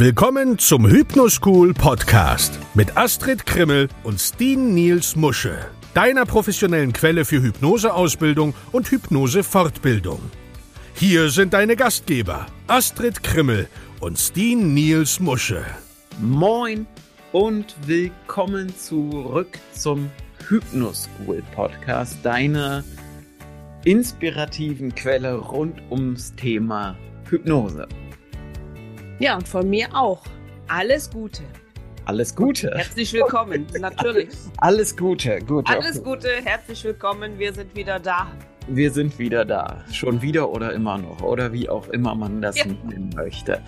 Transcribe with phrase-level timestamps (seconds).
[0.00, 5.58] Willkommen zum Hypnoschool Podcast mit Astrid Krimmel und Steen Niels Musche,
[5.92, 10.20] deiner professionellen Quelle für Hypnoseausbildung und Hypnosefortbildung.
[10.94, 13.66] Hier sind deine Gastgeber Astrid Krimmel
[13.98, 15.64] und Steen Niels Musche.
[16.20, 16.86] Moin
[17.32, 20.12] und willkommen zurück zum
[20.48, 22.84] Hypnoschool Podcast, deiner
[23.84, 26.96] inspirativen Quelle rund ums Thema
[27.28, 27.88] Hypnose.
[29.18, 30.20] Ja, und von mir auch.
[30.68, 31.42] Alles Gute.
[32.04, 32.70] Alles Gute.
[32.74, 34.28] Herzlich willkommen, natürlich.
[34.58, 35.68] Alles Gute, gut.
[35.68, 37.38] Alles Gute, herzlich willkommen.
[37.38, 38.28] Wir sind wieder da.
[38.68, 39.82] Wir sind wieder da.
[39.92, 41.22] Schon wieder oder immer noch.
[41.22, 42.66] Oder wie auch immer man das Ja.
[42.66, 43.60] nennen möchte.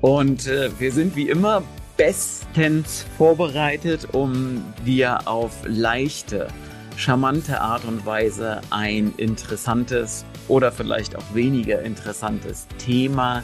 [0.00, 1.62] Und äh, wir sind wie immer
[1.96, 6.48] bestens vorbereitet, um dir auf leichte,
[6.96, 13.42] charmante Art und Weise ein interessantes oder vielleicht auch weniger interessantes Thema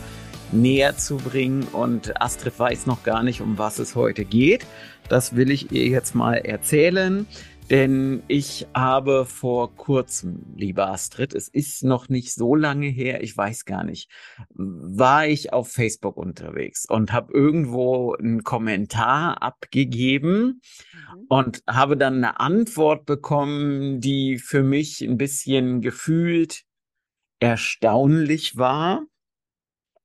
[0.52, 1.64] näher zu bringen.
[1.72, 4.66] Und Astrid weiß noch gar nicht, um was es heute geht.
[5.08, 7.26] Das will ich ihr jetzt mal erzählen.
[7.70, 13.36] Denn ich habe vor kurzem, liebe Astrid, es ist noch nicht so lange her, ich
[13.36, 14.10] weiß gar nicht,
[14.56, 20.62] war ich auf Facebook unterwegs und habe irgendwo einen Kommentar abgegeben
[21.28, 26.64] und habe dann eine Antwort bekommen, die für mich ein bisschen gefühlt
[27.38, 29.04] erstaunlich war.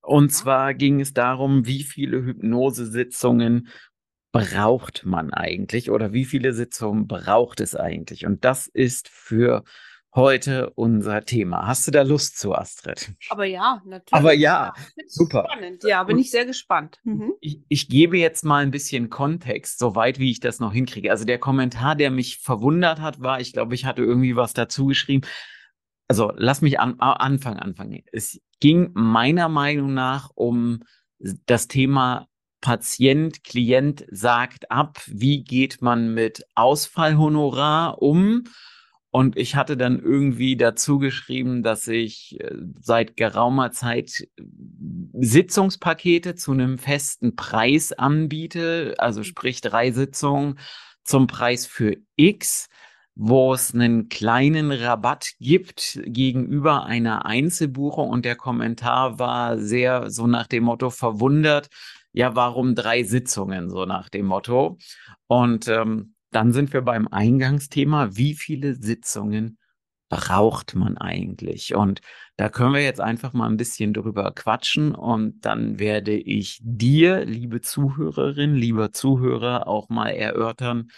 [0.06, 3.70] Und zwar ging es darum, wie viele Hypnosesitzungen
[4.32, 8.26] braucht man eigentlich oder wie viele Sitzungen braucht es eigentlich?
[8.26, 9.64] Und das ist für
[10.14, 11.68] heute unser Thema.
[11.68, 13.14] Hast du da Lust zu, Astrid?
[13.30, 14.14] Aber ja, natürlich.
[14.14, 15.48] Aber ja, Find's super.
[15.52, 15.84] Spannend.
[15.84, 17.00] Ja, bin ich sehr gespannt.
[17.04, 17.34] Mhm.
[17.42, 21.12] Ich, ich gebe jetzt mal ein bisschen Kontext, soweit wie ich das noch hinkriege.
[21.12, 24.88] Also der Kommentar, der mich verwundert hat, war, ich glaube, ich hatte irgendwie was dazu
[24.88, 25.26] geschrieben.
[26.08, 28.04] Also lass mich an, a- Anfang anfangen.
[28.12, 30.84] Es ging meiner Meinung nach um
[31.46, 32.28] das Thema
[32.62, 38.44] Patient, Klient sagt ab, wie geht man mit Ausfallhonorar um?
[39.12, 44.44] Und ich hatte dann irgendwie dazu geschrieben, dass ich äh, seit geraumer Zeit äh,
[45.14, 50.60] Sitzungspakete zu einem festen Preis anbiete, also sprich drei Sitzungen
[51.06, 52.68] zum Preis für X,
[53.16, 58.10] wo es einen kleinen Rabatt gibt gegenüber einer Einzelbuchung.
[58.10, 61.70] Und der Kommentar war sehr so nach dem Motto verwundert,
[62.12, 64.78] ja, warum drei Sitzungen, so nach dem Motto.
[65.28, 69.58] Und ähm, dann sind wir beim Eingangsthema, wie viele Sitzungen
[70.10, 71.76] braucht man eigentlich?
[71.76, 72.02] Und
[72.38, 77.26] da können wir jetzt einfach mal ein bisschen drüber quatschen und dann werde ich dir,
[77.26, 80.90] liebe Zuhörerin, lieber Zuhörer, auch mal erörtern,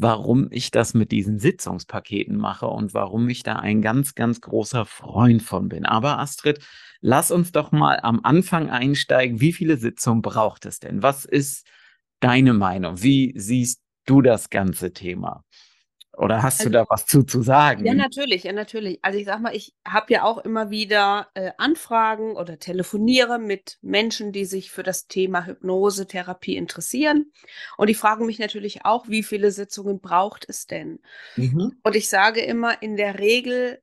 [0.00, 4.86] warum ich das mit diesen Sitzungspaketen mache und warum ich da ein ganz, ganz großer
[4.86, 5.84] Freund von bin.
[5.84, 6.60] Aber Astrid,
[7.00, 9.40] lass uns doch mal am Anfang einsteigen.
[9.40, 11.02] Wie viele Sitzungen braucht es denn?
[11.02, 11.66] Was ist
[12.20, 13.02] deine Meinung?
[13.02, 15.44] Wie siehst du das ganze Thema?
[16.16, 17.86] Oder hast du Also- da was zu, zu sagen?
[17.86, 18.98] Ja, natürlich, ja, natürlich.
[19.02, 23.78] Also ich sag mal, ich habe ja auch immer wieder äh, Anfragen oder telefoniere mit
[23.80, 27.32] Menschen, die sich für das Thema Hypnose, Therapie interessieren.
[27.76, 31.00] Und die fragen mich natürlich auch, wie viele Sitzungen braucht es denn?
[31.36, 31.78] Mhm.
[31.82, 33.80] Und ich sage immer, in der Regel,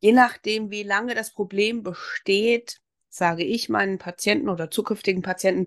[0.00, 5.66] je nachdem, wie lange das Problem besteht, sage ich meinen Patienten oder zukünftigen Patienten,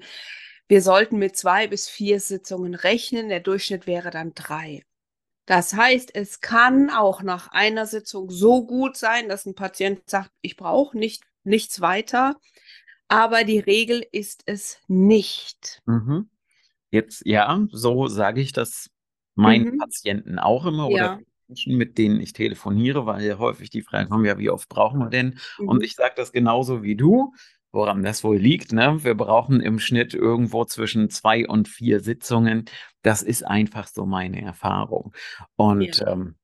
[0.67, 3.29] wir sollten mit zwei bis vier Sitzungen rechnen.
[3.29, 4.83] Der Durchschnitt wäre dann drei.
[5.45, 10.31] Das heißt, es kann auch nach einer Sitzung so gut sein, dass ein Patient sagt,
[10.41, 12.35] ich brauche nicht, nichts weiter.
[13.09, 15.81] Aber die Regel ist es nicht.
[15.85, 16.29] Mhm.
[16.91, 18.89] Jetzt, ja, so sage ich das
[19.35, 19.77] meinen Mhm.
[19.79, 21.15] Patienten auch immer Ja.
[21.15, 24.99] oder Menschen, mit denen ich telefoniere, weil häufig die Frage kommt, ja, wie oft brauchen
[24.99, 25.39] wir denn?
[25.59, 25.83] Und Mhm.
[25.83, 27.33] ich sage das genauso wie du,
[27.71, 28.71] woran das wohl liegt.
[28.71, 29.03] Ne?
[29.03, 32.65] Wir brauchen im Schnitt irgendwo zwischen zwei und vier Sitzungen.
[33.03, 35.13] Das ist einfach so meine Erfahrung.
[35.55, 36.13] Und Ja.
[36.13, 36.35] ähm,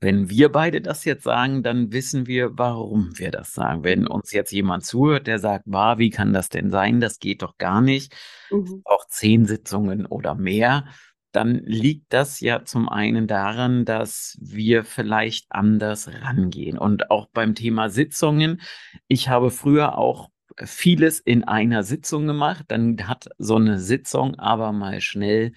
[0.00, 3.82] wenn wir beide das jetzt sagen, dann wissen wir, warum wir das sagen.
[3.82, 7.00] Wenn uns jetzt jemand zuhört, der sagt, war, wie kann das denn sein?
[7.00, 8.14] Das geht doch gar nicht.
[8.50, 8.82] Mhm.
[8.84, 10.84] Auch zehn Sitzungen oder mehr.
[11.32, 16.76] Dann liegt das ja zum einen daran, dass wir vielleicht anders rangehen.
[16.78, 18.60] Und auch beim Thema Sitzungen,
[19.08, 20.28] ich habe früher auch
[20.62, 22.64] vieles in einer Sitzung gemacht.
[22.68, 25.52] Dann hat so eine Sitzung aber mal schnell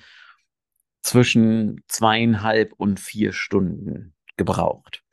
[1.02, 5.04] zwischen zweieinhalb und vier Stunden gebraucht.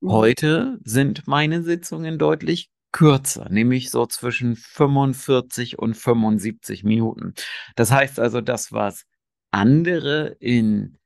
[0.00, 0.10] Mhm.
[0.10, 7.34] Heute sind meine Sitzungen deutlich kürzer, nämlich so zwischen 45 und 75 Minuten.
[7.74, 9.04] Das heißt also, das, was
[9.50, 10.96] andere in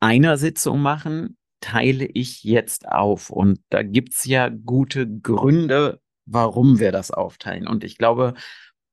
[0.00, 3.30] einer Sitzung machen, teile ich jetzt auf.
[3.30, 7.68] Und da gibt's ja gute Gründe, warum wir das aufteilen.
[7.68, 8.34] Und ich glaube,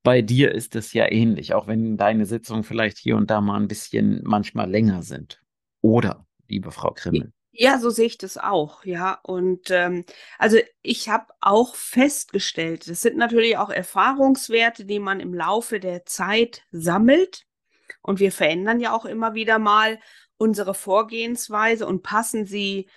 [0.04, 3.60] bei dir ist es ja ähnlich, auch wenn deine Sitzungen vielleicht hier und da mal
[3.60, 5.42] ein bisschen manchmal länger sind.
[5.82, 7.32] Oder, liebe Frau Krimmel?
[7.52, 9.20] Ja, so sehe ich das auch, ja.
[9.24, 10.06] Und ähm,
[10.38, 16.06] also ich habe auch festgestellt, das sind natürlich auch Erfahrungswerte, die man im Laufe der
[16.06, 17.46] Zeit sammelt.
[18.02, 20.00] Und wir verändern ja auch immer wieder mal
[20.38, 22.90] unsere Vorgehensweise und passen sie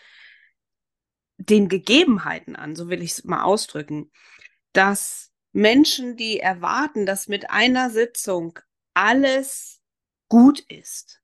[1.38, 4.12] den Gegebenheiten an, so will ich es mal ausdrücken,
[4.72, 8.58] dass Menschen, die erwarten, dass mit einer Sitzung
[8.94, 9.80] alles
[10.28, 11.20] gut ist,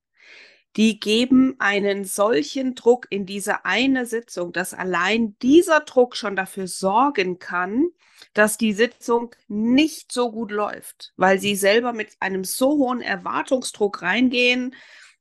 [0.77, 6.67] die geben einen solchen Druck in diese eine Sitzung, dass allein dieser Druck schon dafür
[6.67, 7.89] sorgen kann,
[8.35, 14.03] dass die Sitzung nicht so gut läuft, weil sie selber mit einem so hohen Erwartungsdruck
[14.03, 14.75] reingehen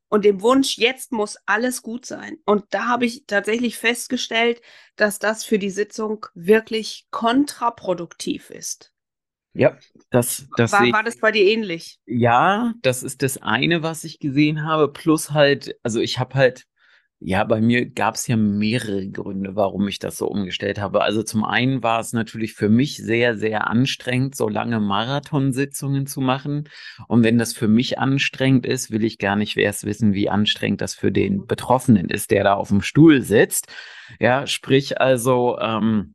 [0.09, 2.39] und dem Wunsch, jetzt muss alles gut sein.
[2.45, 4.61] Und da habe ich tatsächlich festgestellt,
[4.95, 8.93] dass das für die Sitzung wirklich kontraproduktiv ist.
[9.53, 9.77] Ja,
[10.11, 11.99] das, das war, war das bei dir ähnlich?
[12.05, 14.91] Ja, das ist das eine, was ich gesehen habe.
[14.91, 16.65] Plus halt, also ich habe halt,
[17.19, 21.01] ja, bei mir gab es ja mehrere Gründe, warum ich das so umgestellt habe.
[21.01, 26.21] Also zum einen war es natürlich für mich sehr, sehr anstrengend, so lange Marathonsitzungen zu
[26.21, 26.69] machen.
[27.07, 30.81] Und wenn das für mich anstrengend ist, will ich gar nicht erst wissen, wie anstrengend
[30.81, 33.67] das für den Betroffenen ist, der da auf dem Stuhl sitzt.
[34.19, 36.13] Ja, sprich also, ähm,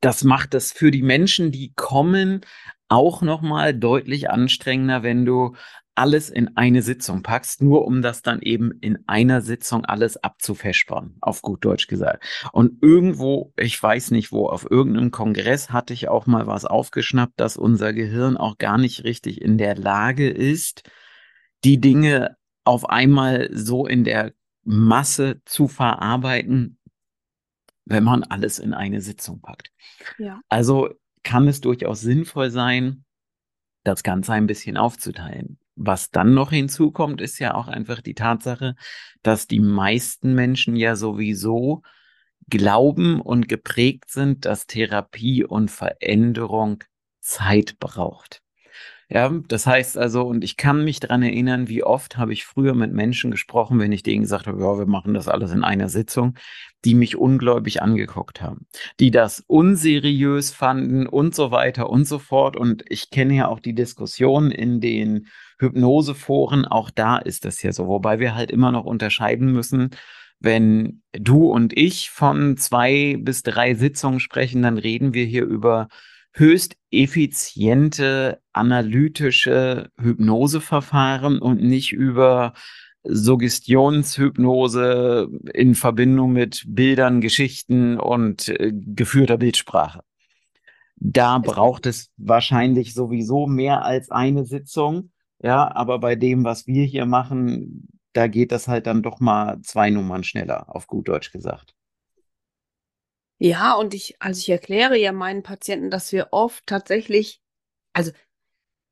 [0.00, 2.40] das macht es für die Menschen, die kommen,
[2.88, 5.54] auch nochmal deutlich anstrengender, wenn du
[5.94, 11.16] alles in eine Sitzung packst, nur um das dann eben in einer Sitzung alles abzufespern,
[11.20, 12.24] auf gut Deutsch gesagt.
[12.52, 17.38] Und irgendwo, ich weiß nicht wo, auf irgendeinem Kongress hatte ich auch mal was aufgeschnappt,
[17.38, 20.82] dass unser Gehirn auch gar nicht richtig in der Lage ist,
[21.62, 24.32] die Dinge auf einmal so in der
[24.64, 26.78] Masse zu verarbeiten,
[27.84, 29.70] wenn man alles in eine Sitzung packt.
[30.18, 30.40] Ja.
[30.48, 30.90] Also
[31.22, 33.04] kann es durchaus sinnvoll sein,
[33.82, 35.58] das Ganze ein bisschen aufzuteilen.
[35.76, 38.76] Was dann noch hinzukommt, ist ja auch einfach die Tatsache,
[39.22, 41.82] dass die meisten Menschen ja sowieso
[42.48, 46.84] glauben und geprägt sind, dass Therapie und Veränderung
[47.20, 48.43] Zeit braucht.
[49.10, 52.74] Ja, das heißt also, und ich kann mich daran erinnern, wie oft habe ich früher
[52.74, 55.88] mit Menschen gesprochen, wenn ich denen gesagt habe, ja, wir machen das alles in einer
[55.88, 56.34] Sitzung,
[56.84, 58.66] die mich ungläubig angeguckt haben,
[59.00, 62.56] die das unseriös fanden und so weiter und so fort.
[62.56, 65.26] Und ich kenne ja auch die Diskussion in den
[65.58, 69.90] Hypnoseforen, auch da ist das ja so, wobei wir halt immer noch unterscheiden müssen,
[70.40, 75.88] wenn du und ich von zwei bis drei Sitzungen sprechen, dann reden wir hier über
[76.34, 82.52] höchst effiziente analytische Hypnoseverfahren und nicht über
[83.04, 90.00] Suggestionshypnose in Verbindung mit Bildern, Geschichten und äh, geführter Bildsprache.
[90.96, 95.10] Da braucht es wahrscheinlich sowieso mehr als eine Sitzung.
[95.42, 99.60] Ja, aber bei dem, was wir hier machen, da geht das halt dann doch mal
[99.62, 101.73] zwei Nummern schneller, auf gut Deutsch gesagt.
[103.44, 107.42] Ja, und ich, also ich erkläre ja meinen Patienten, dass wir oft tatsächlich,
[107.92, 108.10] also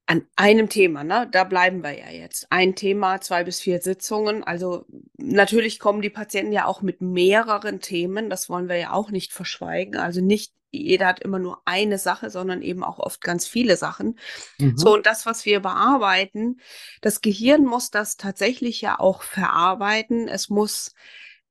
[0.04, 2.49] an einem Thema, ne, da bleiben wir ja jetzt.
[2.50, 4.44] Ein Thema, zwei bis vier Sitzungen.
[4.44, 4.84] Also
[5.16, 8.28] natürlich kommen die Patienten ja auch mit mehreren Themen.
[8.28, 9.96] Das wollen wir ja auch nicht verschweigen.
[9.96, 14.18] Also nicht jeder hat immer nur eine Sache, sondern eben auch oft ganz viele Sachen.
[14.59, 14.76] Mhm.
[14.76, 16.61] So, und das, was wir bearbeiten,
[17.00, 20.28] das Gehirn muss das tatsächlich ja auch verarbeiten.
[20.28, 20.92] Es muss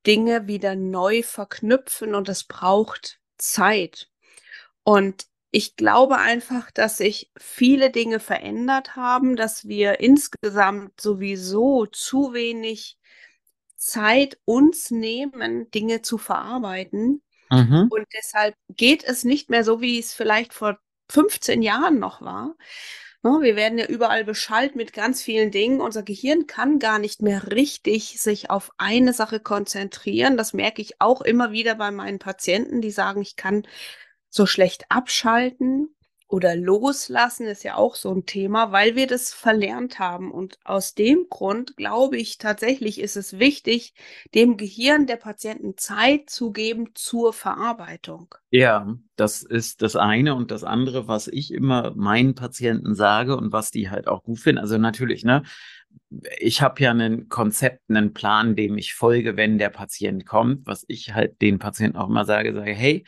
[0.06, 4.10] Dinge wieder neu verknüpfen und es braucht Zeit.
[4.84, 12.34] Und ich glaube einfach, dass sich viele Dinge verändert haben, dass wir insgesamt sowieso zu
[12.34, 12.98] wenig
[13.76, 17.22] Zeit uns nehmen, Dinge zu verarbeiten.
[17.50, 17.88] Mhm.
[17.90, 20.80] Und deshalb geht es nicht mehr so, wie es vielleicht vor
[21.10, 22.56] 15 Jahren noch war,
[23.24, 25.80] Ne, wir werden ja überall beschallt mit ganz vielen Dingen.
[25.80, 30.38] Unser Gehirn kann gar nicht mehr richtig sich auf eine Sache konzentrieren.
[30.38, 33.68] Das merke ich auch immer wieder bei meinen Patienten, die sagen, ich kann
[34.30, 35.96] so schlecht abschalten
[36.32, 40.32] oder loslassen ist ja auch so ein Thema, weil wir das verlernt haben.
[40.32, 43.94] Und aus dem Grund glaube ich tatsächlich, ist es wichtig,
[44.34, 48.34] dem Gehirn der Patienten Zeit zu geben zur Verarbeitung.
[48.50, 50.34] Ja, das ist das eine.
[50.36, 54.40] Und das andere, was ich immer meinen Patienten sage und was die halt auch gut
[54.40, 54.62] finden.
[54.62, 55.44] Also natürlich, ne?
[56.40, 60.86] Ich habe ja ein Konzept, einen Plan, dem ich folge, wenn der Patient kommt, was
[60.88, 63.06] ich halt den Patienten auch immer sage, sage, hey,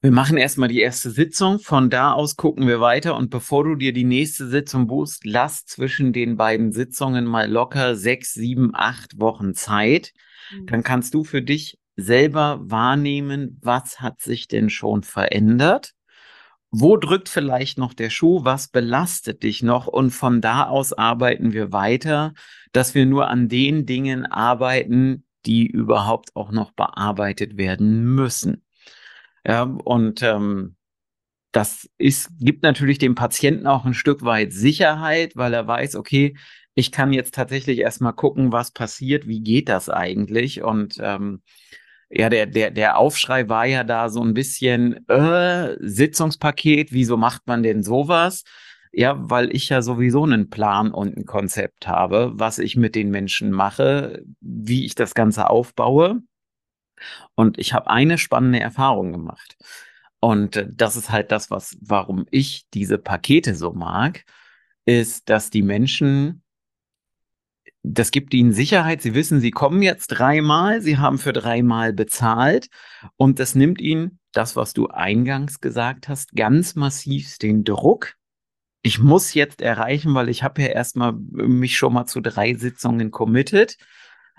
[0.00, 3.74] wir machen erstmal die erste Sitzung, von da aus gucken wir weiter und bevor du
[3.74, 9.20] dir die nächste Sitzung buchst, lass zwischen den beiden Sitzungen mal locker sechs, sieben, acht
[9.20, 10.12] Wochen Zeit.
[10.52, 10.66] Mhm.
[10.66, 15.94] Dann kannst du für dich selber wahrnehmen, was hat sich denn schon verändert
[16.70, 21.52] wo drückt vielleicht noch der Schuh, was belastet dich noch und von da aus arbeiten
[21.52, 22.34] wir weiter,
[22.72, 28.62] dass wir nur an den Dingen arbeiten, die überhaupt auch noch bearbeitet werden müssen.
[29.46, 30.76] Ja, und ähm,
[31.52, 36.36] das ist, gibt natürlich dem Patienten auch ein Stück weit Sicherheit, weil er weiß, okay,
[36.74, 41.42] ich kann jetzt tatsächlich erstmal gucken, was passiert, wie geht das eigentlich und ähm,
[42.10, 47.46] ja, der, der, der Aufschrei war ja da so ein bisschen, äh, Sitzungspaket, wieso macht
[47.46, 48.44] man denn sowas?
[48.92, 53.10] Ja, weil ich ja sowieso einen Plan und ein Konzept habe, was ich mit den
[53.10, 56.22] Menschen mache, wie ich das Ganze aufbaue.
[57.34, 59.56] Und ich habe eine spannende Erfahrung gemacht.
[60.20, 64.24] Und äh, das ist halt das, was, warum ich diese Pakete so mag,
[64.84, 66.42] ist, dass die Menschen
[67.82, 69.02] das gibt ihnen Sicherheit.
[69.02, 72.68] Sie wissen, sie kommen jetzt dreimal, sie haben für dreimal bezahlt
[73.16, 78.14] und das nimmt ihnen das, was du eingangs gesagt hast, ganz massiv den Druck.
[78.82, 83.10] Ich muss jetzt erreichen, weil ich habe ja erstmal mich schon mal zu drei Sitzungen
[83.10, 83.76] committed.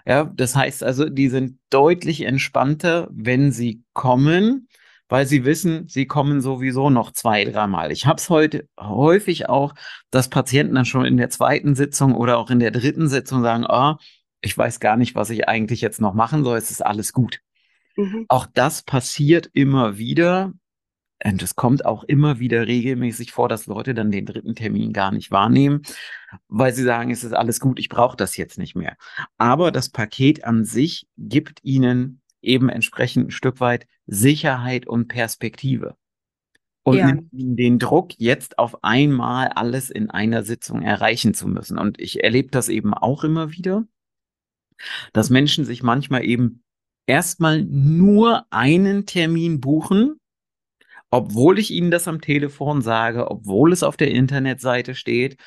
[0.10, 4.68] Ja, das heißt also, die sind deutlich entspannter, wenn sie kommen
[5.10, 7.92] weil sie wissen, sie kommen sowieso noch zwei, dreimal.
[7.92, 9.74] Ich habe es heute häufig auch,
[10.12, 13.66] dass Patienten dann schon in der zweiten Sitzung oder auch in der dritten Sitzung sagen,
[13.68, 13.96] oh,
[14.42, 17.40] ich weiß gar nicht, was ich eigentlich jetzt noch machen soll, es ist alles gut.
[17.98, 18.26] Mhm.
[18.30, 20.54] Auch das passiert immer wieder.
[21.24, 25.12] Und es kommt auch immer wieder regelmäßig vor, dass Leute dann den dritten Termin gar
[25.12, 25.82] nicht wahrnehmen,
[26.48, 28.96] weil sie sagen, es ist alles gut, ich brauche das jetzt nicht mehr.
[29.38, 35.96] Aber das Paket an sich gibt ihnen eben entsprechend ein Stück weit Sicherheit und Perspektive.
[36.84, 37.14] Und ja.
[37.32, 41.78] den Druck, jetzt auf einmal alles in einer Sitzung erreichen zu müssen.
[41.78, 43.86] Und ich erlebe das eben auch immer wieder,
[45.12, 46.64] dass Menschen sich manchmal eben
[47.06, 50.20] erstmal nur einen Termin buchen,
[51.12, 55.38] obwohl ich ihnen das am Telefon sage, obwohl es auf der Internetseite steht.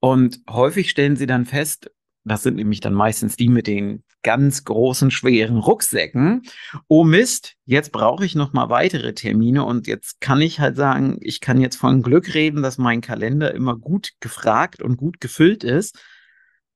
[0.00, 1.90] Und häufig stellen sie dann fest,
[2.24, 6.42] das sind nämlich dann meistens die mit den ganz großen, schweren Rucksäcken.
[6.86, 11.18] Oh Mist, jetzt brauche ich noch mal weitere Termine und jetzt kann ich halt sagen,
[11.20, 15.64] ich kann jetzt von Glück reden, dass mein Kalender immer gut gefragt und gut gefüllt
[15.64, 15.98] ist.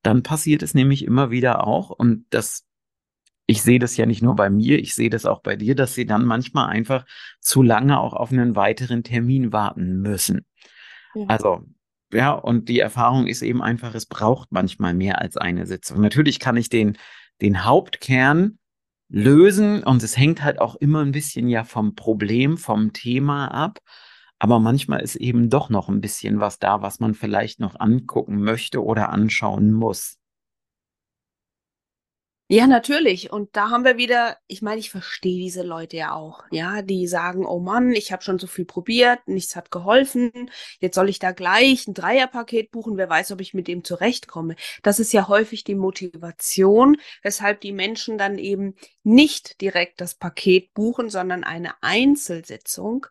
[0.02, 2.65] Dann passiert es nämlich immer wieder auch und das
[3.46, 5.94] ich sehe das ja nicht nur bei mir, ich sehe das auch bei dir, dass
[5.94, 7.06] sie dann manchmal einfach
[7.40, 10.44] zu lange auch auf einen weiteren Termin warten müssen.
[11.14, 11.26] Ja.
[11.28, 11.64] Also
[12.12, 16.00] ja, und die Erfahrung ist eben einfach, es braucht manchmal mehr als eine Sitzung.
[16.00, 16.96] Natürlich kann ich den,
[17.40, 18.58] den Hauptkern
[19.08, 23.78] lösen und es hängt halt auch immer ein bisschen ja vom Problem, vom Thema ab.
[24.38, 28.42] Aber manchmal ist eben doch noch ein bisschen was da, was man vielleicht noch angucken
[28.42, 30.18] möchte oder anschauen muss.
[32.48, 33.32] Ja, natürlich.
[33.32, 37.08] Und da haben wir wieder, ich meine, ich verstehe diese Leute ja auch, ja, die
[37.08, 40.30] sagen, oh Mann, ich habe schon so viel probiert, nichts hat geholfen,
[40.78, 44.54] jetzt soll ich da gleich ein Dreierpaket buchen, wer weiß, ob ich mit dem zurechtkomme.
[44.84, 50.72] Das ist ja häufig die Motivation, weshalb die Menschen dann eben nicht direkt das Paket
[50.72, 53.06] buchen, sondern eine Einzelsitzung.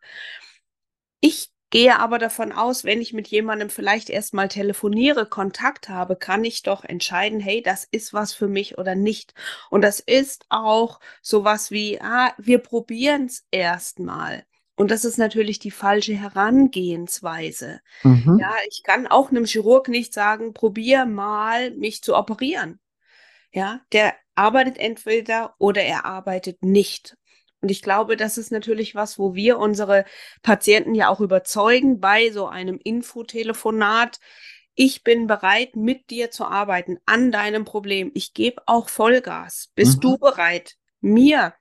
[1.20, 6.44] Ich gehe aber davon aus, wenn ich mit jemandem vielleicht erstmal telefoniere, Kontakt habe, kann
[6.44, 9.34] ich doch entscheiden, hey, das ist was für mich oder nicht.
[9.70, 14.46] Und das ist auch sowas wie, ah, wir probieren es erstmal.
[14.76, 17.80] Und das ist natürlich die falsche Herangehensweise.
[18.04, 18.40] Mhm.
[18.42, 22.80] Ja, ich kann auch einem Chirurg nicht sagen, probier mal, mich zu operieren.
[23.52, 27.16] Ja, der arbeitet entweder oder er arbeitet nicht.
[27.66, 30.06] Und ich glaube, das ist natürlich was, wo wir unsere
[30.44, 34.20] Patienten ja auch überzeugen bei so einem Infotelefonat.
[34.76, 38.12] Ich bin bereit, mit dir zu arbeiten an deinem Problem.
[38.14, 39.72] Ich gebe auch Vollgas.
[39.74, 40.02] Bist mhm.
[40.02, 41.56] du bereit, mir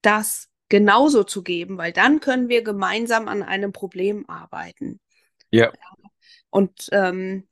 [0.00, 1.76] das genauso zu geben?
[1.76, 4.98] Weil dann können wir gemeinsam an einem Problem arbeiten.
[5.50, 5.70] Ja.
[6.48, 7.46] Und ähm,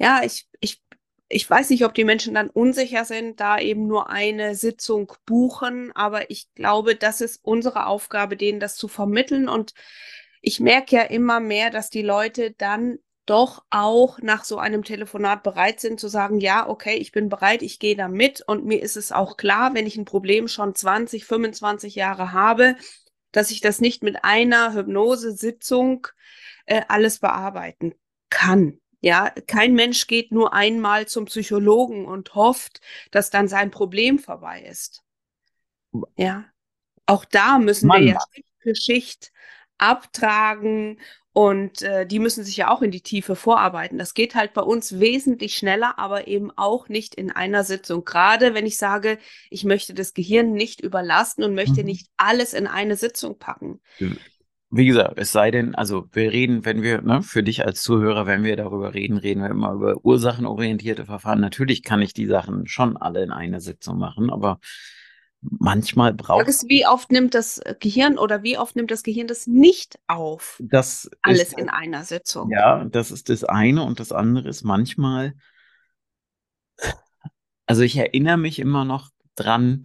[0.00, 0.81] ja, ich, ich
[1.32, 5.90] ich weiß nicht, ob die Menschen dann unsicher sind, da eben nur eine Sitzung buchen,
[5.94, 9.48] aber ich glaube, das ist unsere Aufgabe, denen das zu vermitteln.
[9.48, 9.72] Und
[10.42, 15.42] ich merke ja immer mehr, dass die Leute dann doch auch nach so einem Telefonat
[15.42, 18.82] bereit sind zu sagen, ja, okay, ich bin bereit, ich gehe da mit und mir
[18.82, 22.76] ist es auch klar, wenn ich ein Problem schon 20, 25 Jahre habe,
[23.30, 26.08] dass ich das nicht mit einer Hypnosesitzung
[26.66, 27.94] äh, alles bearbeiten
[28.28, 28.81] kann.
[29.02, 32.80] Ja, kein Mensch geht nur einmal zum Psychologen und hofft,
[33.10, 35.02] dass dann sein Problem vorbei ist.
[36.16, 36.44] Ja,
[37.06, 38.02] auch da müssen Mann.
[38.02, 39.32] wir ja Schicht für Schicht
[39.76, 41.00] abtragen
[41.32, 43.98] und äh, die müssen sich ja auch in die Tiefe vorarbeiten.
[43.98, 48.04] Das geht halt bei uns wesentlich schneller, aber eben auch nicht in einer Sitzung.
[48.04, 49.18] Gerade wenn ich sage,
[49.50, 51.86] ich möchte das Gehirn nicht überlasten und möchte mhm.
[51.86, 53.80] nicht alles in eine Sitzung packen.
[54.74, 58.26] Wie gesagt, es sei denn, also wir reden, wenn wir, ne, für dich als Zuhörer,
[58.26, 61.40] wenn wir darüber reden, reden wir immer über ursachenorientierte Verfahren.
[61.40, 64.60] Natürlich kann ich die Sachen schon alle in einer Sitzung machen, aber
[65.42, 66.64] manchmal braucht es.
[66.68, 70.58] Wie oft nimmt das Gehirn oder wie oft nimmt das Gehirn das nicht auf?
[70.64, 72.50] Das alles ist, in einer Sitzung.
[72.50, 75.34] Ja, das ist das eine und das andere ist manchmal.
[77.66, 79.82] Also ich erinnere mich immer noch dran,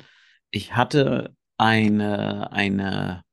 [0.50, 3.27] ich hatte eine, eine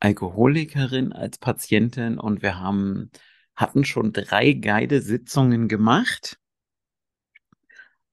[0.00, 3.10] Alkoholikerin als Patientin und wir haben,
[3.54, 6.38] hatten schon drei Guide-Sitzungen gemacht.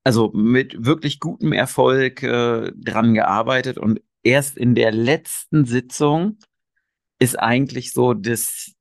[0.03, 6.37] Also mit wirklich gutem Erfolg äh, dran gearbeitet und erst in der letzten Sitzung
[7.19, 8.73] ist eigentlich so das,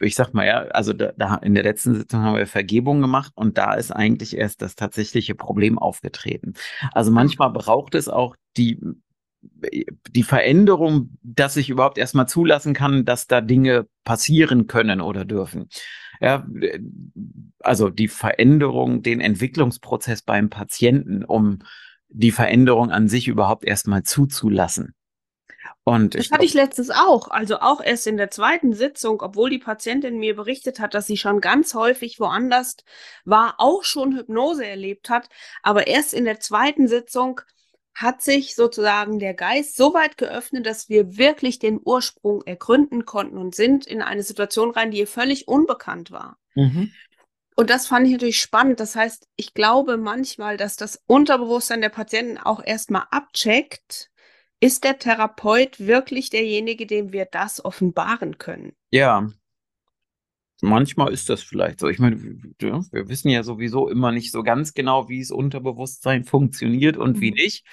[0.00, 3.32] ich sag mal ja, also da, da in der letzten Sitzung haben wir Vergebung gemacht
[3.36, 6.54] und da ist eigentlich erst das tatsächliche Problem aufgetreten.
[6.92, 8.80] Also manchmal braucht es auch die
[9.60, 15.68] die Veränderung, dass ich überhaupt erstmal zulassen kann, dass da Dinge passieren können oder dürfen.
[16.20, 16.46] Ja,
[17.60, 21.60] also die Veränderung, den Entwicklungsprozess beim Patienten, um
[22.08, 24.94] die Veränderung an sich überhaupt erstmal zuzulassen.
[25.84, 29.50] Und das ich hatte ich letztens auch, also auch erst in der zweiten Sitzung, obwohl
[29.50, 32.76] die Patientin mir berichtet hat, dass sie schon ganz häufig woanders
[33.24, 35.28] war, auch schon Hypnose erlebt hat,
[35.62, 37.40] aber erst in der zweiten Sitzung
[37.98, 43.36] hat sich sozusagen der Geist so weit geöffnet, dass wir wirklich den Ursprung ergründen konnten
[43.36, 46.38] und sind in eine Situation rein, die ihr völlig unbekannt war.
[46.54, 46.92] Mhm.
[47.56, 48.78] Und das fand ich natürlich spannend.
[48.78, 54.10] Das heißt, ich glaube manchmal, dass das Unterbewusstsein der Patienten auch erstmal abcheckt,
[54.60, 58.76] ist der Therapeut wirklich derjenige, dem wir das offenbaren können?
[58.90, 59.28] Ja,
[60.60, 61.88] Manchmal ist das vielleicht so.
[61.88, 66.96] Ich meine, wir wissen ja sowieso immer nicht so ganz genau, wie es Unterbewusstsein funktioniert
[66.96, 67.20] und mhm.
[67.20, 67.64] wie nicht.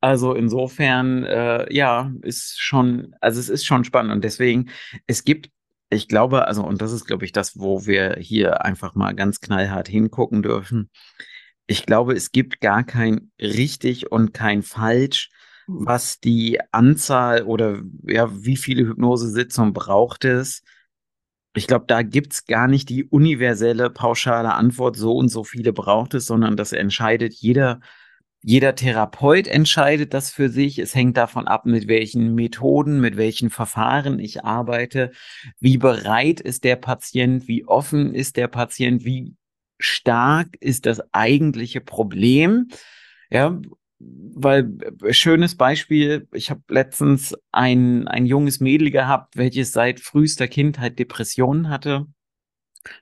[0.00, 4.68] Also insofern, äh, ja, ist schon, also es ist schon spannend und deswegen,
[5.06, 5.50] es gibt,
[5.88, 9.40] ich glaube, also und das ist, glaube ich, das, wo wir hier einfach mal ganz
[9.40, 10.90] knallhart hingucken dürfen.
[11.66, 15.30] Ich glaube, es gibt gar kein richtig und kein falsch,
[15.66, 15.86] mhm.
[15.86, 20.62] was die Anzahl oder ja, wie viele Hypnosesitzungen braucht es,
[21.56, 26.14] ich glaube, da gibt's gar nicht die universelle, pauschale Antwort, so und so viele braucht
[26.14, 27.80] es, sondern das entscheidet jeder,
[28.42, 30.78] jeder Therapeut entscheidet das für sich.
[30.78, 35.10] Es hängt davon ab, mit welchen Methoden, mit welchen Verfahren ich arbeite,
[35.58, 39.34] wie bereit ist der Patient, wie offen ist der Patient, wie
[39.78, 42.68] stark ist das eigentliche Problem.
[43.30, 43.60] Ja,
[43.98, 50.48] weil äh, schönes Beispiel, ich habe letztens ein, ein junges Mädel gehabt, welches seit frühester
[50.48, 52.06] Kindheit Depressionen hatte.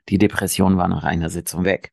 [0.09, 1.93] Die Depression war nach einer Sitzung weg.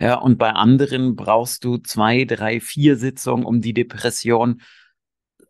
[0.00, 4.60] Ja, und bei anderen brauchst du zwei, drei, vier Sitzungen, um die Depression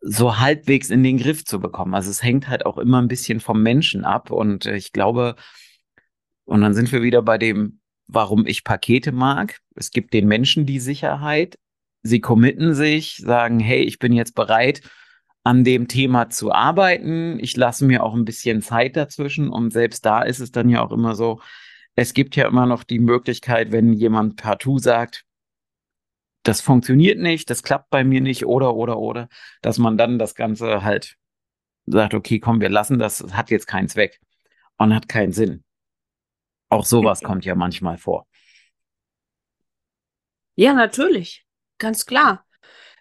[0.00, 1.94] so halbwegs in den Griff zu bekommen.
[1.94, 4.30] Also es hängt halt auch immer ein bisschen vom Menschen ab.
[4.30, 5.36] Und äh, ich glaube,
[6.44, 9.60] und dann sind wir wieder bei dem, warum ich Pakete mag.
[9.74, 11.58] Es gibt den Menschen die Sicherheit,
[12.04, 14.82] sie committen sich, sagen, hey, ich bin jetzt bereit,
[15.42, 17.38] an dem Thema zu arbeiten.
[17.40, 20.82] Ich lasse mir auch ein bisschen Zeit dazwischen und selbst da ist es dann ja
[20.82, 21.40] auch immer so,
[21.96, 25.24] es gibt ja immer noch die Möglichkeit, wenn jemand partout sagt,
[26.44, 29.28] das funktioniert nicht, das klappt bei mir nicht oder oder oder,
[29.62, 31.16] dass man dann das Ganze halt
[31.86, 34.20] sagt, okay, komm, wir lassen das, das hat jetzt keinen Zweck
[34.76, 35.64] und hat keinen Sinn.
[36.68, 38.26] Auch sowas kommt ja manchmal vor.
[40.56, 41.43] Ja, natürlich.
[41.78, 42.46] Ganz klar.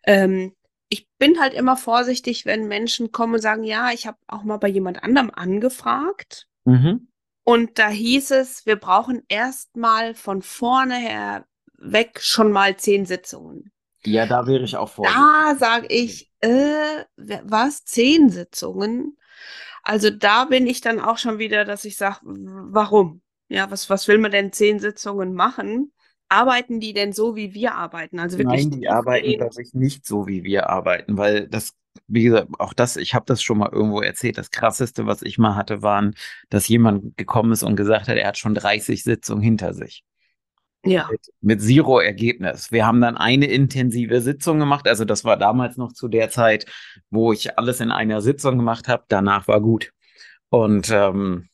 [0.04, 0.56] Ähm,
[0.90, 4.58] ich bin halt immer vorsichtig, wenn Menschen kommen und sagen, ja, ich habe auch mal
[4.58, 6.48] bei jemand anderem angefragt.
[6.66, 7.08] Mhm.
[7.44, 11.46] Und da hieß es, wir brauchen erstmal von vorne her
[11.78, 13.72] weg schon mal zehn Sitzungen.
[14.06, 15.22] Ja, da wäre ich auch vorsichtig.
[15.22, 17.84] Da sage ich, äh, was?
[17.86, 19.18] Zehn Sitzungen?
[19.82, 23.22] Also da bin ich dann auch schon wieder, dass ich sage, warum?
[23.50, 25.94] Ja, was, was will man denn zehn Sitzungen machen?
[26.34, 28.20] Arbeiten die denn so, wie wir arbeiten?
[28.20, 31.74] Also wirklich Nein, die arbeiten, glaube ich, nicht so, wie wir arbeiten, weil das,
[32.08, 35.38] wie gesagt, auch das, ich habe das schon mal irgendwo erzählt, das krasseste, was ich
[35.38, 36.16] mal hatte, waren,
[36.50, 40.04] dass jemand gekommen ist und gesagt hat, er hat schon 30 Sitzungen hinter sich.
[40.86, 41.08] Ja.
[41.10, 42.72] Mit, mit Zero Ergebnis.
[42.72, 44.88] Wir haben dann eine intensive Sitzung gemacht.
[44.88, 46.66] Also das war damals noch zu der Zeit,
[47.10, 49.06] wo ich alles in einer Sitzung gemacht habe.
[49.08, 49.94] Danach war gut.
[50.50, 51.48] Und ähm,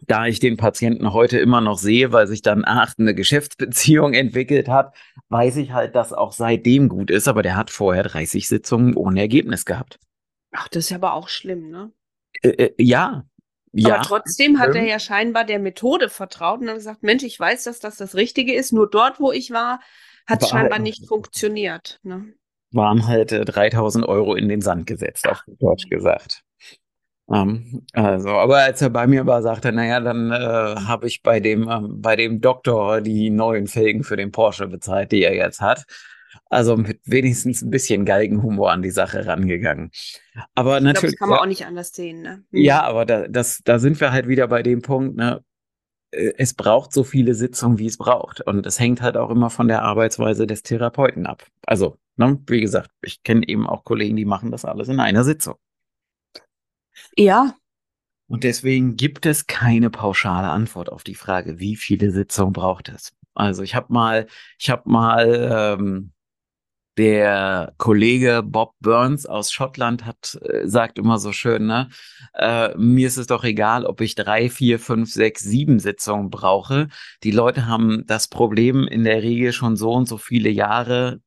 [0.00, 4.68] da ich den Patienten heute immer noch sehe, weil sich dann ach, eine Geschäftsbeziehung entwickelt
[4.68, 4.94] hat,
[5.28, 9.20] weiß ich halt, dass auch seitdem gut ist, aber der hat vorher 30 Sitzungen ohne
[9.20, 9.98] Ergebnis gehabt.
[10.52, 11.92] Ach, das ist ja aber auch schlimm, ne?
[12.42, 13.24] Äh, äh, ja.
[13.74, 13.94] Ja.
[13.94, 17.64] Aber trotzdem hat er ja scheinbar der Methode vertraut und dann gesagt, Mensch, ich weiß,
[17.64, 19.80] dass das das Richtige ist, nur dort, wo ich war,
[20.26, 21.98] hat es scheinbar halt nicht funktioniert.
[22.02, 22.34] Ne?
[22.72, 26.42] Waren halt äh, 3000 Euro in den Sand gesetzt, auf Deutsch gesagt.
[27.30, 31.22] Ähm, also, aber als er bei mir war, sagte er, naja, dann äh, habe ich
[31.22, 35.34] bei dem, ähm, bei dem Doktor die neuen Felgen für den Porsche bezahlt, die er
[35.34, 35.84] jetzt hat.
[36.48, 39.90] Also mit wenigstens ein bisschen Galgenhumor an die Sache rangegangen.
[40.54, 41.12] Aber Ich glaube, natürlich.
[41.12, 42.44] das kann man ja, auch nicht anders sehen, ne?
[42.50, 45.42] ja, aber da, das, da sind wir halt wieder bei dem Punkt, ne?
[46.10, 48.40] äh, Es braucht so viele Sitzungen, wie es braucht.
[48.42, 51.46] Und es hängt halt auch immer von der Arbeitsweise des Therapeuten ab.
[51.66, 55.24] Also, ne, wie gesagt, ich kenne eben auch Kollegen, die machen das alles in einer
[55.24, 55.56] Sitzung.
[57.16, 57.54] Ja,
[58.28, 63.12] Und deswegen gibt es keine pauschale Antwort auf die Frage, wie viele Sitzungen braucht es.
[63.34, 64.26] Also ich habe mal,
[64.58, 66.12] ich habe mal ähm,
[66.98, 71.88] der Kollege Bob Burns aus Schottland hat äh, sagt immer so schön, ne,
[72.34, 76.88] äh, mir ist es doch egal, ob ich drei, vier, fünf, sechs, sieben Sitzungen brauche.
[77.22, 81.20] Die Leute haben das Problem in der Regel schon so und so viele Jahre.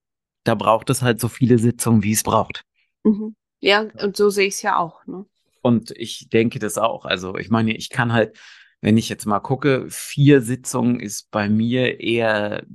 [0.44, 2.64] Da braucht es halt so viele Sitzungen, wie es braucht.
[3.04, 3.36] mhm.
[3.62, 5.26] ja, und so sehe ich es ja auch, ne?
[5.66, 7.06] Und ich denke das auch.
[7.06, 8.38] Also ich meine, ich kann halt,
[8.82, 12.68] wenn ich jetzt mal gucke, vier Sitzungen ist bei mir eher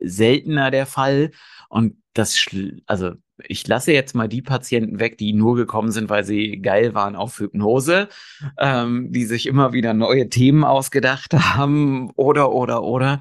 [0.00, 1.32] seltener der Fall.
[1.68, 2.42] Und das,
[2.86, 6.94] also ich lasse jetzt mal die Patienten weg, die nur gekommen sind, weil sie geil
[6.94, 8.08] waren auf Hypnose,
[8.56, 13.20] ähm, die sich immer wieder neue Themen ausgedacht haben oder, oder, oder.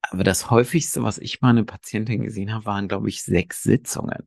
[0.00, 4.26] Aber das häufigste, was ich mal eine Patientin gesehen habe, waren, glaube ich, sechs Sitzungen.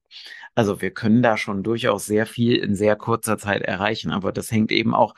[0.60, 4.52] Also wir können da schon durchaus sehr viel in sehr kurzer Zeit erreichen, aber das
[4.52, 5.15] hängt eben auch,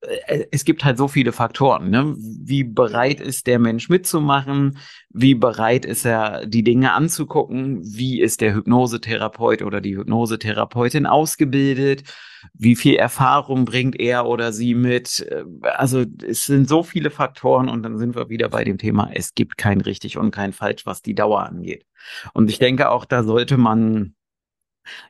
[0.00, 2.14] äh, es gibt halt so viele Faktoren, ne?
[2.16, 4.78] Wie bereit ist der Mensch mitzumachen?
[5.10, 7.80] Wie bereit ist er, die Dinge anzugucken?
[7.82, 12.04] Wie ist der Hypnosetherapeut oder die Hypnosetherapeutin ausgebildet?
[12.54, 15.26] Wie viel Erfahrung bringt er oder sie mit?
[15.28, 19.10] Äh, Also es sind so viele Faktoren und dann sind wir wieder bei dem Thema,
[19.12, 21.86] es gibt kein richtig und kein falsch, was die Dauer angeht.
[22.34, 24.14] Und ich denke auch, da sollte man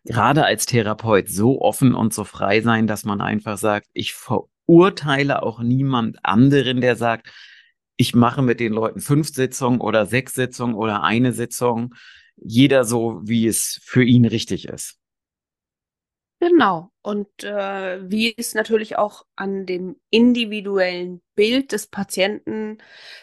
[0.04, 5.42] gerade als Therapeut so offen und so frei sein, dass man einfach sagt, ich verurteile
[5.42, 7.30] auch niemand anderen, der sagt,
[7.96, 11.94] ich mache mit den Leuten fünf Sitzungen oder sechs Sitzungen oder eine Sitzung.
[12.36, 14.98] Jeder so, wie es für ihn richtig ist.
[16.38, 16.90] Genau.
[17.00, 22.78] Und äh, wie es natürlich auch an dem individuellen Bild des Patienten,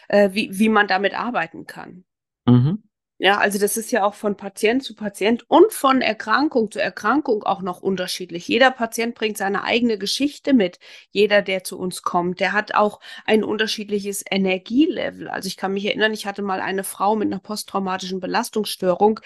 [0.08, 2.04] äh, wie, wie man damit arbeiten kann.
[2.46, 2.82] Mhm.
[3.18, 7.44] Ja, also das ist ja auch von Patient zu Patient und von Erkrankung zu Erkrankung
[7.44, 8.48] auch noch unterschiedlich.
[8.48, 10.80] Jeder Patient bringt seine eigene Geschichte mit.
[11.10, 15.28] Jeder, der zu uns kommt, der hat auch ein unterschiedliches Energielevel.
[15.28, 19.20] Also ich kann mich erinnern, ich hatte mal eine Frau mit einer posttraumatischen Belastungsstörung,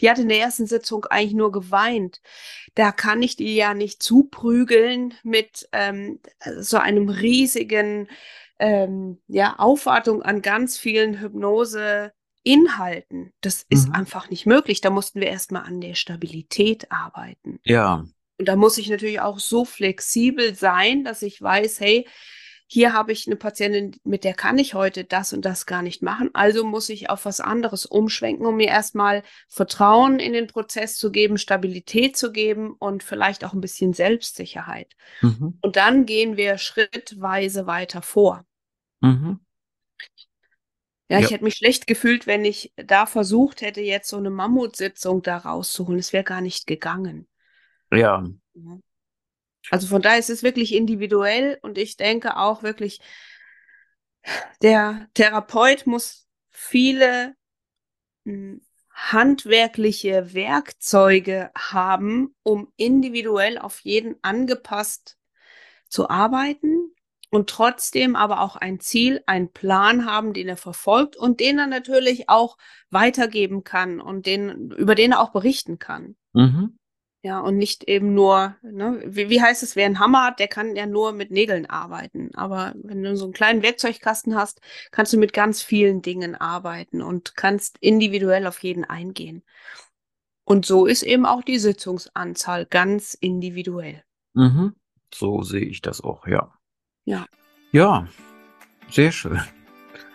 [0.00, 2.20] die hat in der ersten Sitzung eigentlich nur geweint.
[2.76, 6.20] Da kann ich die ja nicht zuprügeln mit ähm,
[6.60, 8.08] so einem riesigen
[8.60, 12.12] ähm, ja, Aufwartung an ganz vielen Hypnose.
[12.44, 13.32] Inhalten.
[13.40, 13.94] Das ist Mhm.
[13.94, 14.80] einfach nicht möglich.
[14.80, 17.60] Da mussten wir erstmal an der Stabilität arbeiten.
[17.64, 18.04] Ja.
[18.38, 22.08] Und da muss ich natürlich auch so flexibel sein, dass ich weiß, hey,
[22.66, 26.00] hier habe ich eine Patientin, mit der kann ich heute das und das gar nicht
[26.02, 26.30] machen.
[26.32, 31.10] Also muss ich auf was anderes umschwenken, um mir erstmal Vertrauen in den Prozess zu
[31.12, 34.96] geben, Stabilität zu geben und vielleicht auch ein bisschen Selbstsicherheit.
[35.20, 35.58] Mhm.
[35.60, 38.46] Und dann gehen wir schrittweise weiter vor.
[39.00, 39.40] Mhm.
[41.12, 41.30] Ja, ich Ja.
[41.30, 45.98] hätte mich schlecht gefühlt, wenn ich da versucht hätte, jetzt so eine Mammutsitzung da rauszuholen.
[46.00, 47.28] Es wäre gar nicht gegangen.
[47.90, 48.22] Ja.
[48.54, 48.78] Ja.
[49.70, 53.00] Also von daher ist es wirklich individuell und ich denke auch wirklich,
[54.62, 57.34] der Therapeut muss viele
[58.24, 65.18] mh, handwerkliche Werkzeuge haben, um individuell auf jeden angepasst
[65.88, 66.91] zu arbeiten
[67.32, 71.66] und trotzdem aber auch ein Ziel, einen Plan haben, den er verfolgt und den er
[71.66, 72.58] natürlich auch
[72.90, 76.14] weitergeben kann und den, über den er auch berichten kann.
[76.34, 76.76] Mhm.
[77.24, 80.48] Ja, und nicht eben nur, ne, wie, wie heißt es, wer einen Hammer hat, der
[80.48, 82.34] kann ja nur mit Nägeln arbeiten.
[82.34, 87.00] Aber wenn du so einen kleinen Werkzeugkasten hast, kannst du mit ganz vielen Dingen arbeiten
[87.00, 89.42] und kannst individuell auf jeden eingehen.
[90.44, 94.02] Und so ist eben auch die Sitzungsanzahl ganz individuell.
[94.34, 94.74] Mhm.
[95.14, 96.52] So sehe ich das auch, ja.
[97.04, 97.26] Ja.
[97.72, 98.06] Ja.
[98.90, 99.40] Sehr schön.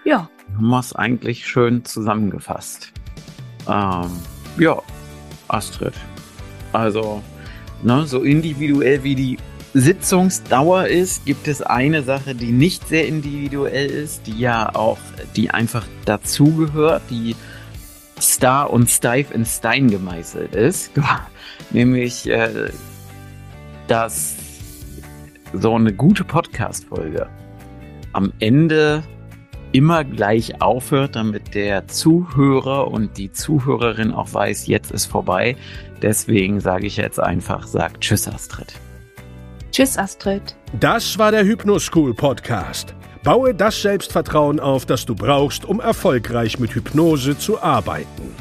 [0.06, 2.94] Ja, Haben wir es eigentlich schön zusammengefasst.
[3.68, 4.12] Ähm,
[4.58, 4.82] ja,
[5.48, 5.94] Astrid.
[6.72, 7.22] Also,
[7.84, 9.38] ne, so individuell wie die
[9.74, 14.98] Sitzungsdauer ist, gibt es eine Sache, die nicht sehr individuell ist, die ja auch,
[15.36, 17.36] die einfach dazugehört, die
[18.22, 20.92] Star und Steif in Stein gemeißelt ist.
[21.72, 22.70] Nämlich, äh,
[23.88, 24.36] dass
[25.54, 27.28] so eine gute Podcast-Folge
[28.14, 29.04] am Ende
[29.72, 35.56] immer gleich aufhört, damit der Zuhörer und die Zuhörerin auch weiß, jetzt ist vorbei.
[36.02, 38.74] Deswegen sage ich jetzt einfach, sag Tschüss, Astrid.
[39.72, 40.56] Tschüss, Astrid.
[40.80, 42.96] Das war der Hypnoschool Podcast.
[43.24, 48.34] Baue das Selbstvertrauen auf, das du brauchst, um erfolgreich mit Hypnose zu arbeiten.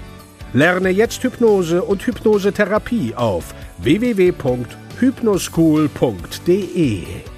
[0.53, 3.55] Lerne jetzt Hypnose und Hypnosetherapie auf
[5.01, 7.36] www.hypnoschool.de.